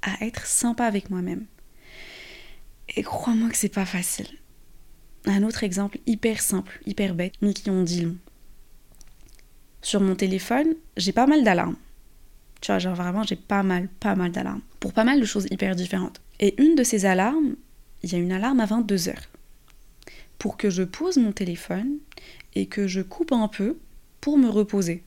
[0.02, 1.46] à être sympa avec moi-même.
[2.96, 4.28] Et crois-moi que c'est pas facile.
[5.26, 8.16] Un autre exemple hyper simple, hyper bête, mais qui ont dit long.
[9.82, 11.76] Sur mon téléphone, j'ai pas mal d'alarmes.
[12.60, 14.62] Tu vois, genre vraiment, j'ai pas mal, pas mal d'alarmes.
[14.80, 16.20] Pour pas mal de choses hyper différentes.
[16.40, 17.56] Et une de ces alarmes,
[18.02, 19.14] il y a une alarme à 22h.
[20.38, 21.98] Pour que je pose mon téléphone
[22.54, 23.78] et que je coupe un peu
[24.20, 25.02] pour me reposer.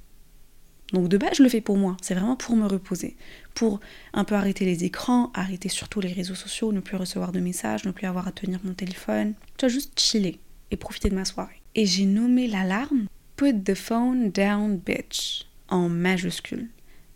[0.94, 1.98] Donc de base, je le fais pour moi.
[2.02, 3.16] C'est vraiment pour me reposer.
[3.54, 3.80] Pour
[4.14, 7.86] un peu arrêter les écrans, arrêter surtout les réseaux sociaux, ne plus recevoir de messages,
[7.86, 9.34] ne plus avoir à tenir mon téléphone.
[9.58, 10.40] Tu vois, juste chiller
[10.72, 11.62] et profiter de ma soirée.
[11.76, 16.68] Et j'ai nommé l'alarme Put the phone down, bitch, en majuscule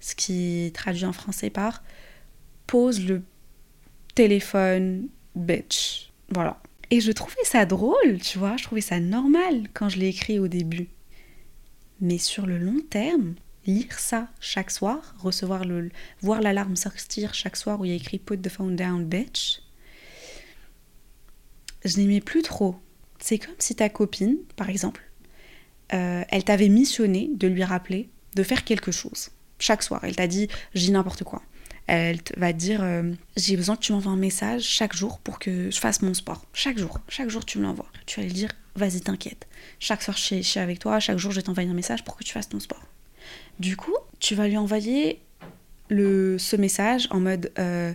[0.03, 1.81] ce qui traduit en français par
[2.67, 3.23] pose le
[4.15, 6.11] téléphone, bitch.
[6.29, 6.61] Voilà.
[6.91, 10.39] Et je trouvais ça drôle, tu vois, je trouvais ça normal quand je l'ai écrit
[10.39, 10.89] au début.
[12.01, 13.35] Mais sur le long terme,
[13.65, 15.89] lire ça chaque soir, recevoir le,
[16.21, 19.61] voir l'alarme sortir chaque soir où il y a écrit Put the phone down, bitch,
[21.85, 22.75] je n'aimais plus trop.
[23.19, 25.09] C'est comme si ta copine, par exemple,
[25.93, 30.01] euh, elle t'avait missionné de lui rappeler de faire quelque chose chaque soir.
[30.03, 31.41] Elle t'a dit, dis n'importe quoi.
[31.85, 35.69] Elle va dire, euh, j'ai besoin que tu m'envoies un message chaque jour pour que
[35.69, 36.45] je fasse mon sport.
[36.53, 37.89] Chaque jour, chaque jour tu me l'envoies.
[38.05, 39.47] Tu vas lui dire, vas-y t'inquiète.
[39.79, 42.23] Chaque soir je suis, avec toi, chaque jour je vais t'envoyer un message pour que
[42.23, 42.83] tu fasses ton sport.
[43.59, 45.21] Du coup, tu vas lui envoyer
[45.89, 47.93] le, ce message en mode, euh,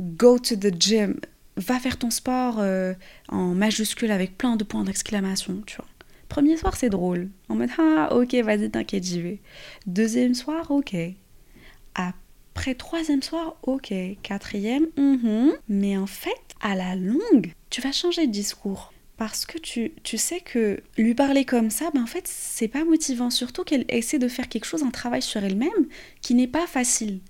[0.00, 1.20] go to the gym,
[1.56, 2.94] va faire ton sport euh,
[3.28, 5.86] en majuscule avec plein de points d'exclamation, tu vois.
[6.32, 7.28] Premier soir, c'est drôle.
[7.50, 9.40] En mode, ah, ok, vas-y, t'inquiète, j'y vais.
[9.84, 10.96] Deuxième soir, ok.
[11.94, 13.92] Après troisième soir, ok.
[14.22, 18.94] Quatrième, mm mais en fait, à la longue, tu vas changer de discours.
[19.18, 22.86] Parce que tu, tu sais que lui parler comme ça, ben en fait, c'est pas
[22.86, 23.28] motivant.
[23.28, 25.86] Surtout qu'elle essaie de faire quelque chose, un travail sur elle-même,
[26.22, 27.20] qui n'est pas facile.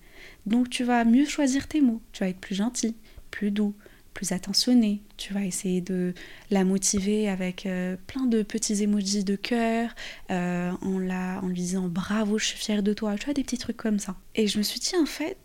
[0.46, 2.00] Donc tu vas mieux choisir tes mots.
[2.12, 2.94] Tu vas être plus gentil,
[3.32, 3.74] plus doux,
[4.12, 5.02] plus attentionnée.
[5.16, 6.14] Tu vas essayer de
[6.50, 9.94] la motiver avec euh, plein de petits emojis de cœur,
[10.30, 13.16] euh, en, la, en lui disant bravo, je suis fière de toi.
[13.16, 14.16] Tu vois, des petits trucs comme ça.
[14.34, 15.36] Et je me suis dit, en fait,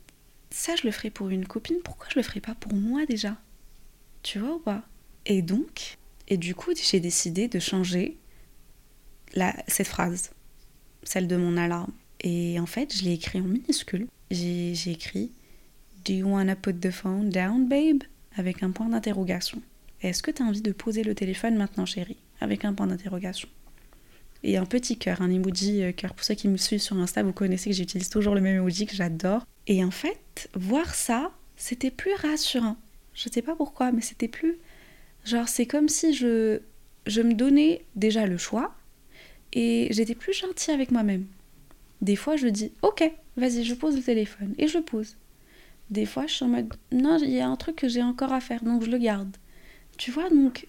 [0.50, 1.78] ça, je le ferai pour une copine.
[1.84, 3.38] Pourquoi je le ferai pas pour moi déjà?
[4.24, 4.84] Tu vois ou pas?
[5.26, 8.18] Et donc, et du coup, j'ai décidé de changer
[9.34, 10.32] la, cette phrase,
[11.04, 11.92] celle de mon alarme.
[12.22, 14.08] Et en fait, je l'ai écrit en minuscule.
[14.32, 15.32] J'ai écrit
[16.06, 18.04] Do you wanna put the phone down, babe?
[18.38, 19.62] Avec un point d'interrogation.
[20.02, 22.18] Est-ce que tu as envie de poser le téléphone maintenant, chérie?
[22.40, 23.50] Avec un point d'interrogation.
[24.44, 26.14] Et un petit cœur, un emoji euh, cœur.
[26.14, 28.86] Pour ceux qui me suivent sur Insta, vous connaissez que j'utilise toujours le même emoji
[28.86, 29.46] que j'adore.
[29.66, 32.78] Et en fait, voir ça, c'était plus rassurant.
[33.14, 34.60] Je sais pas pourquoi, mais c'était plus.
[35.26, 36.60] Genre, c'est comme si je,
[37.08, 38.76] je me donnais déjà le choix
[39.54, 41.26] et j'étais plus gentille avec moi-même.
[42.02, 45.18] Des fois, je dis Ok, vas-y, je pose le téléphone et je pose.
[45.90, 48.34] Des fois, je suis en mode non, il y a un truc que j'ai encore
[48.34, 49.36] à faire, donc je le garde.
[49.98, 50.68] Tu vois, donc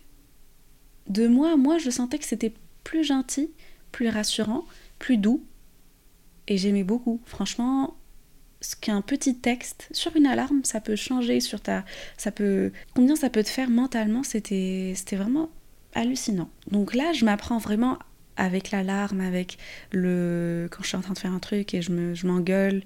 [1.09, 2.55] de moi à moi, je sentais que c'était
[2.85, 3.51] plus gentil,
[3.93, 4.65] plus rassurant,
[4.99, 5.43] plus doux.
[6.47, 7.21] Et j'aimais beaucoup.
[7.27, 7.97] Franchement,
[8.61, 11.85] ce qu'un petit texte sur une alarme, ça peut changer sur ta.
[12.17, 12.73] Ça peut.
[12.95, 15.51] Combien ça peut te faire mentalement, c'était vraiment
[15.95, 16.51] hallucinant.
[16.71, 17.99] Donc là, je m'apprends vraiment
[18.37, 19.59] avec l'alarme, avec
[19.93, 20.69] le.
[20.71, 22.81] Quand je suis en train de faire un truc et je m'engueule, me,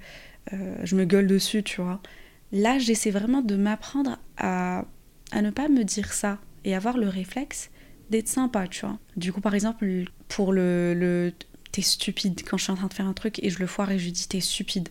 [0.50, 2.00] je, euh, je me gueule dessus, tu vois.
[2.52, 4.84] Là, j'essaie vraiment de m'apprendre à,
[5.30, 7.70] à ne pas me dire ça et avoir le réflexe
[8.10, 8.98] d'être sympa, tu vois.
[9.16, 11.32] Du coup, par exemple, pour le, le
[11.72, 13.90] t'es stupide quand je suis en train de faire un truc et je le foire
[13.90, 14.90] et je dis t'es stupide.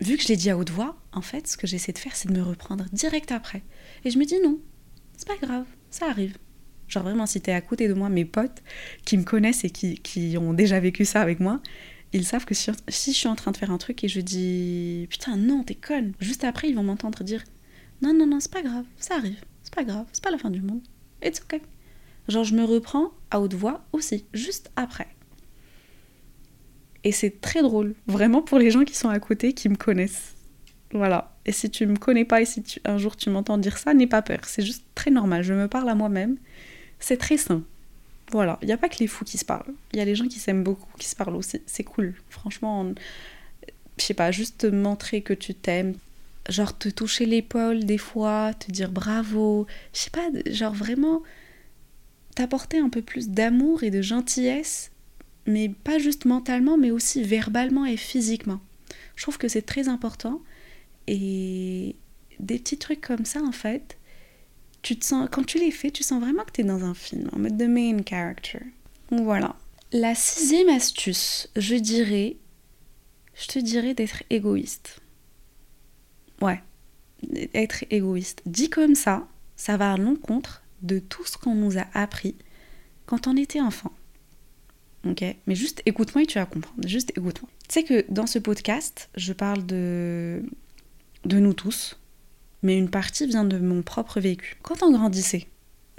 [0.00, 2.14] Vu que je l'ai dit à haute voix, en fait, ce que j'essaie de faire,
[2.14, 3.64] c'est de me reprendre direct après.
[4.04, 4.60] Et je me dis non,
[5.16, 6.38] c'est pas grave, ça arrive.
[6.86, 8.62] Genre vraiment, si t'es à côté de moi, mes potes
[9.04, 11.60] qui me connaissent et qui, qui ont déjà vécu ça avec moi,
[12.12, 15.06] ils savent que si, je suis en train de faire un truc et je dis
[15.10, 17.44] putain non t'es conne, juste après ils vont m'entendre dire
[18.02, 20.50] non non non c'est pas grave, ça arrive, c'est pas grave, c'est pas la fin
[20.50, 20.82] du monde,
[21.22, 21.60] it's ok.
[22.28, 25.08] Genre je me reprends à haute voix aussi, juste après.
[27.04, 30.34] Et c'est très drôle, vraiment pour les gens qui sont à côté, qui me connaissent.
[30.92, 31.36] Voilà.
[31.44, 34.06] Et si tu me connais pas et si un jour tu m'entends dire ça, n'aie
[34.06, 34.40] pas peur.
[34.44, 35.42] C'est juste très normal.
[35.42, 36.36] Je me parle à moi-même.
[36.98, 37.62] C'est très sain.
[38.30, 38.58] Voilà.
[38.62, 39.74] Il n'y a pas que les fous qui se parlent.
[39.92, 41.62] Il y a les gens qui s'aiment beaucoup qui se parlent aussi.
[41.66, 42.14] C'est cool.
[42.28, 42.92] Franchement,
[43.98, 45.94] je sais pas, juste te montrer que tu t'aimes.
[46.48, 49.66] Genre te toucher l'épaule des fois, te dire bravo.
[49.92, 51.22] Je sais pas, genre vraiment
[52.34, 54.92] t'apporter un peu plus d'amour et de gentillesse
[55.48, 58.60] mais pas juste mentalement, mais aussi verbalement et physiquement.
[59.16, 60.42] Je trouve que c'est très important.
[61.06, 61.96] Et
[62.38, 63.97] des petits trucs comme ça, en fait,
[64.82, 67.28] tu sens, quand tu les fais, tu sens vraiment que tu es dans un film,
[67.32, 68.60] en mode the main character.
[69.10, 69.56] Voilà.
[69.92, 72.36] La sixième astuce, je dirais,
[73.34, 75.00] je te dirais d'être égoïste.
[76.40, 76.62] Ouais,
[77.54, 78.42] être égoïste.
[78.46, 82.36] Dit comme ça, ça va à l'encontre de tout ce qu'on nous a appris
[83.06, 83.92] quand on était enfant.
[85.06, 85.24] Ok?
[85.46, 86.86] Mais juste écoute-moi et tu vas comprendre.
[86.86, 87.50] Juste écoute-moi.
[87.68, 90.42] Tu sais que dans ce podcast, je parle de,
[91.24, 91.98] de nous tous,
[92.62, 94.56] mais une partie vient de mon propre vécu.
[94.62, 95.48] Quand on grandissait,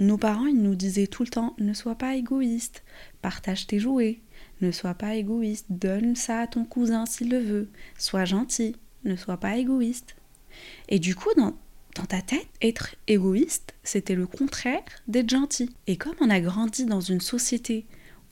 [0.00, 2.82] nos parents, ils nous disaient tout le temps ne sois pas égoïste,
[3.22, 4.20] partage tes jouets,
[4.60, 7.68] ne sois pas égoïste, donne ça à ton cousin s'il le veut,
[7.98, 10.16] sois gentil, ne sois pas égoïste.
[10.88, 11.54] Et du coup, dans,
[11.96, 15.70] dans ta tête, être égoïste, c'était le contraire d'être gentil.
[15.86, 17.86] Et comme on a grandi dans une société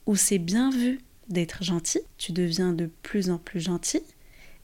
[0.07, 4.03] où c'est bien vu d'être gentil, tu deviens de plus en plus gentil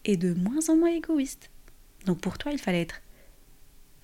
[0.05, 1.51] et de moins en moins égoïste.
[2.07, 3.01] Donc pour toi, il fallait être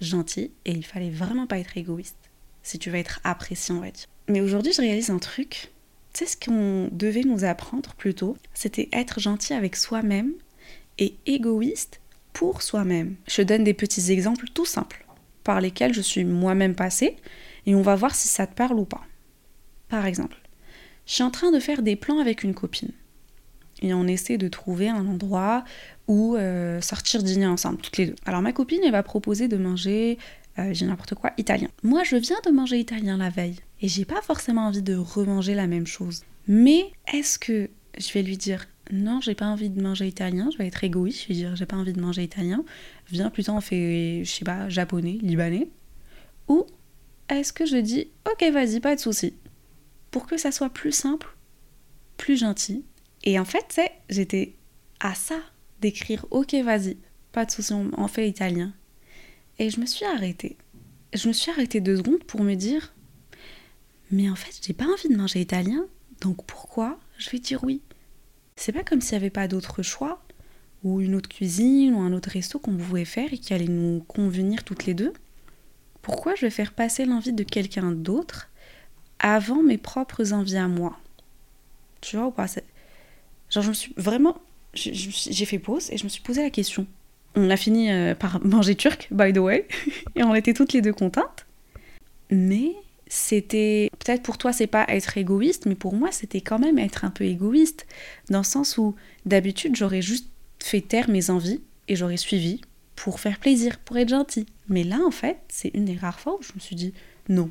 [0.00, 2.16] gentil et il fallait vraiment pas être égoïste.
[2.62, 3.88] Si tu veux être apprécié, on va.
[4.28, 5.72] Mais aujourd'hui, je réalise un truc.
[6.12, 8.36] Tu sais ce qu'on devait nous apprendre plutôt?
[8.54, 10.32] C'était être gentil avec soi-même
[10.98, 12.00] et égoïste
[12.32, 13.16] pour soi-même.
[13.28, 15.06] Je donne des petits exemples tout simples
[15.44, 17.16] par lesquels je suis moi-même passée
[17.66, 19.02] et on va voir si ça te parle ou pas.
[19.88, 20.36] Par exemple,
[21.06, 22.92] je suis en train de faire des plans avec une copine.
[23.80, 25.64] Et on essaie de trouver un endroit
[26.06, 28.16] où euh, sortir dîner ensemble, toutes les deux.
[28.26, 30.18] Alors ma copine, elle va proposer de manger,
[30.58, 31.68] euh, j'ai n'importe quoi, italien.
[31.82, 33.56] Moi, je viens de manger italien la veille.
[33.80, 36.22] Et j'ai pas forcément envie de remanger la même chose.
[36.46, 40.58] Mais est-ce que je vais lui dire non, j'ai pas envie de manger italien, je
[40.58, 42.64] vais être égoïste, je vais dire j'ai pas envie de manger italien,
[43.08, 45.68] viens plutôt on fait, je sais pas, japonais, libanais.
[46.48, 46.66] Ou
[47.28, 49.34] est-ce que je dis ok vas-y, pas de souci,
[50.10, 51.28] pour que ça soit plus simple,
[52.16, 52.84] plus gentil.
[53.24, 54.54] Et en fait, c'est, j'étais
[55.00, 55.38] à ça
[55.80, 56.96] d'écrire ok, vas-y,
[57.32, 58.72] pas de souci, on fait italien.
[59.58, 60.56] Et je me suis arrêtée.
[61.12, 62.92] Je me suis arrêtée deux secondes pour me dire
[64.10, 65.86] mais en fait, j'ai pas envie de manger italien,
[66.20, 67.80] donc pourquoi je vais dire oui?
[68.56, 70.20] C'est pas comme s'il n'y avait pas d'autre choix,
[70.82, 74.00] ou une autre cuisine, ou un autre resto qu'on pouvait faire et qui allait nous
[74.08, 75.12] convenir toutes les deux.
[76.02, 78.48] Pourquoi je vais faire passer l'envie de quelqu'un d'autre
[79.20, 80.98] avant mes propres envies à moi?
[82.00, 82.46] Tu vois ou pas?
[83.50, 84.36] Genre, je me suis vraiment.
[84.74, 86.86] J'ai fait pause et je me suis posé la question.
[87.34, 89.66] On a fini euh, par manger turc, by the way,
[90.16, 91.46] et on était toutes les deux contentes.
[92.30, 92.72] Mais
[93.08, 93.90] c'était.
[93.98, 97.10] Peut-être pour toi, c'est pas être égoïste, mais pour moi, c'était quand même être un
[97.10, 97.86] peu égoïste.
[98.28, 98.94] Dans le sens où,
[99.26, 100.28] d'habitude, j'aurais juste
[100.62, 102.60] fait taire mes envies et j'aurais suivi
[102.94, 104.46] pour faire plaisir, pour être gentil.
[104.68, 106.92] Mais là, en fait, c'est une des rares fois où je me suis dit
[107.28, 107.50] non,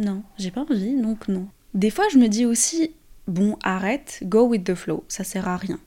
[0.00, 1.48] non, j'ai pas envie, donc non.
[1.74, 2.92] Des fois, je me dis aussi,
[3.30, 5.78] bon, arrête, go with the flow, ça sert à rien.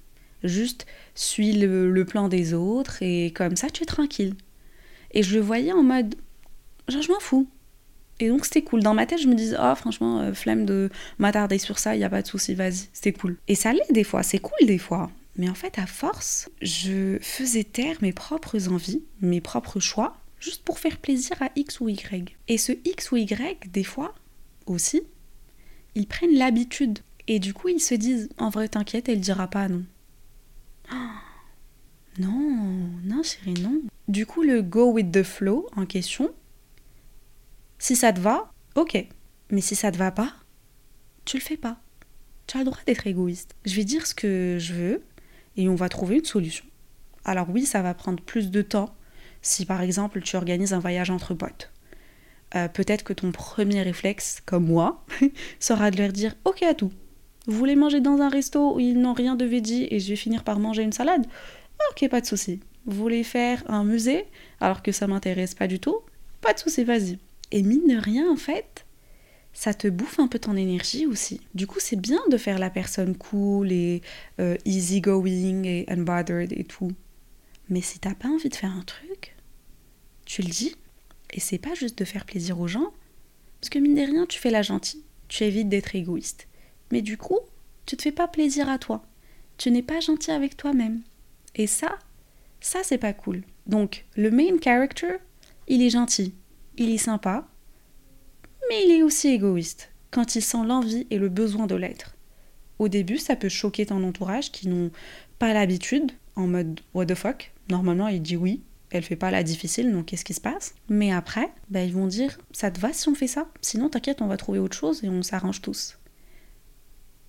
[0.43, 4.35] Juste suis le, plan des autres et comme ça, tu es tranquille.
[5.11, 6.15] Et je le voyais en mode,
[6.87, 7.47] genre, je m'en fous.
[8.19, 8.81] Et donc, c'était cool.
[8.81, 12.01] Dans ma tête, je me disais, oh, franchement, euh, flemme de m'attarder sur ça, il
[12.01, 13.37] y a pas de souci, vas-y, c'était cool.
[13.47, 15.11] Et ça l'est des fois, c'est cool des fois.
[15.35, 20.63] Mais en fait, à force, je faisais taire mes propres envies, mes propres choix, juste
[20.63, 22.35] pour faire plaisir à X ou Y.
[22.47, 24.13] Et ce X ou Y, des fois
[24.67, 25.01] aussi,
[25.95, 26.99] ils prennent l'habitude.
[27.27, 29.83] Et du coup, ils se disent En vrai, t'inquiète, elle dira pas non.
[32.19, 33.81] non, non, chérie, non.
[34.07, 36.33] Du coup, le go with the flow en question,
[37.79, 39.07] si ça te va, ok.
[39.49, 40.33] Mais si ça te va pas,
[41.25, 41.77] tu le fais pas.
[42.47, 43.55] Tu as le droit d'être égoïste.
[43.65, 45.03] Je vais dire ce que je veux
[45.55, 46.65] et on va trouver une solution.
[47.25, 48.95] Alors oui, ça va prendre plus de temps
[49.41, 51.71] si par exemple tu organises un voyage entre potes.
[52.55, 55.05] Euh, peut-être que ton premier réflexe, comme moi,
[55.59, 56.91] sera de leur dire ok à tout.
[57.45, 60.15] Vous voulez manger dans un resto où ils n'ont rien de veggie et je vais
[60.15, 61.25] finir par manger une salade
[61.91, 62.59] Ok, pas de souci.
[62.85, 64.25] Vous voulez faire un musée
[64.61, 65.97] alors que ça m'intéresse pas du tout
[66.41, 67.19] Pas de souci, vas-y.
[67.51, 68.85] Et mine de rien, en fait,
[69.53, 71.41] ça te bouffe un peu ton énergie aussi.
[71.53, 74.01] Du coup, c'est bien de faire la personne cool et
[74.39, 76.91] euh, easygoing et unbothered et tout.
[77.69, 79.35] Mais si t'as pas envie de faire un truc,
[80.25, 80.75] tu le dis.
[81.31, 82.93] Et c'est pas juste de faire plaisir aux gens,
[83.59, 85.03] parce que mine de rien, tu fais la gentille.
[85.27, 86.47] Tu évites d'être égoïste.
[86.93, 87.39] Mais du coup,
[87.87, 89.03] tu te fais pas plaisir à toi.
[89.57, 91.01] Tu n'es pas gentil avec toi-même.
[91.55, 91.97] Et ça,
[92.61, 93.41] ça c'est pas cool.
[93.65, 95.15] Donc, le main character,
[95.67, 96.35] il est gentil,
[96.77, 97.47] il est sympa,
[98.69, 102.15] mais il est aussi égoïste quand il sent l'envie et le besoin de l'être.
[102.77, 104.91] Au début, ça peut choquer ton entourage qui n'ont
[105.39, 107.53] pas l'habitude, en mode what the fuck?
[107.71, 110.75] Normalement, il dit oui, elle fait pas la difficile, donc qu'est-ce qui se passe?
[110.89, 113.47] Mais après, bah, ils vont dire ça te va si on fait ça?
[113.61, 115.97] Sinon, t'inquiète, on va trouver autre chose et on s'arrange tous.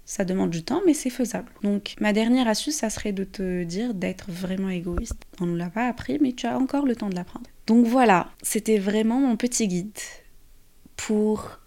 [0.07, 1.51] Ça demande du temps, mais c'est faisable.
[1.63, 5.17] Donc, ma dernière astuce, ça serait de te dire d'être vraiment égoïste.
[5.41, 7.47] On ne l'a pas appris, mais tu as encore le temps de l'apprendre.
[7.67, 9.99] Donc voilà, c'était vraiment mon petit guide
[10.97, 11.59] pour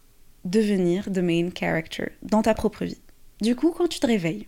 [0.46, 3.02] devenir the main character dans ta propre vie.
[3.42, 4.48] Du coup, quand tu te réveilles,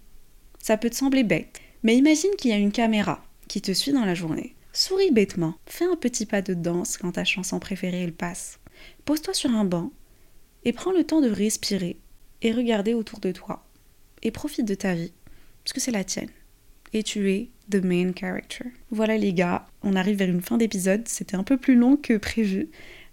[0.59, 3.91] ça peut te sembler bête, mais imagine qu'il y a une caméra qui te suit
[3.91, 4.55] dans la journée.
[4.71, 8.59] Souris bêtement, fais un petit pas de danse quand ta chanson préférée elle passe.
[9.05, 9.91] Pose-toi sur un banc
[10.63, 11.97] et prends le temps de respirer
[12.41, 13.65] et regarder autour de toi.
[14.23, 15.11] Et profite de ta vie,
[15.63, 16.29] parce que c'est la tienne.
[16.93, 18.65] Et tu es the main character.
[18.91, 22.17] Voilà les gars, on arrive vers une fin d'épisode, c'était un peu plus long que
[22.17, 22.69] prévu,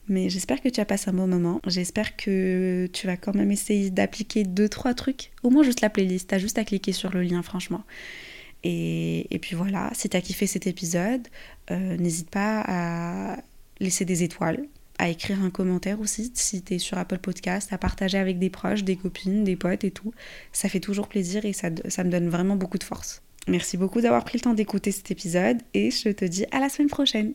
[0.09, 1.61] mais j'espère que tu as passé un bon moment.
[1.67, 5.33] J'espère que tu vas quand même essayer d'appliquer deux trois trucs.
[5.43, 6.29] Au moins juste la playlist.
[6.29, 7.83] T'as juste à cliquer sur le lien, franchement.
[8.63, 11.29] Et, puis voilà, si t'as kiffé cet épisode,
[11.71, 13.37] euh, n'hésite pas à
[13.79, 14.67] laisser des étoiles,
[14.99, 18.85] à écrire un commentaire aussi si t'es sur Apple Podcast, à partager avec des proches,
[18.85, 20.13] des copines, des potes et tout.
[20.53, 23.23] Ça fait toujours plaisir et ça, ça me donne vraiment beaucoup de force.
[23.49, 26.69] Merci beaucoup d'avoir pris le temps d'écouter cet épisode et je te dis à la
[26.69, 27.35] semaine prochaine.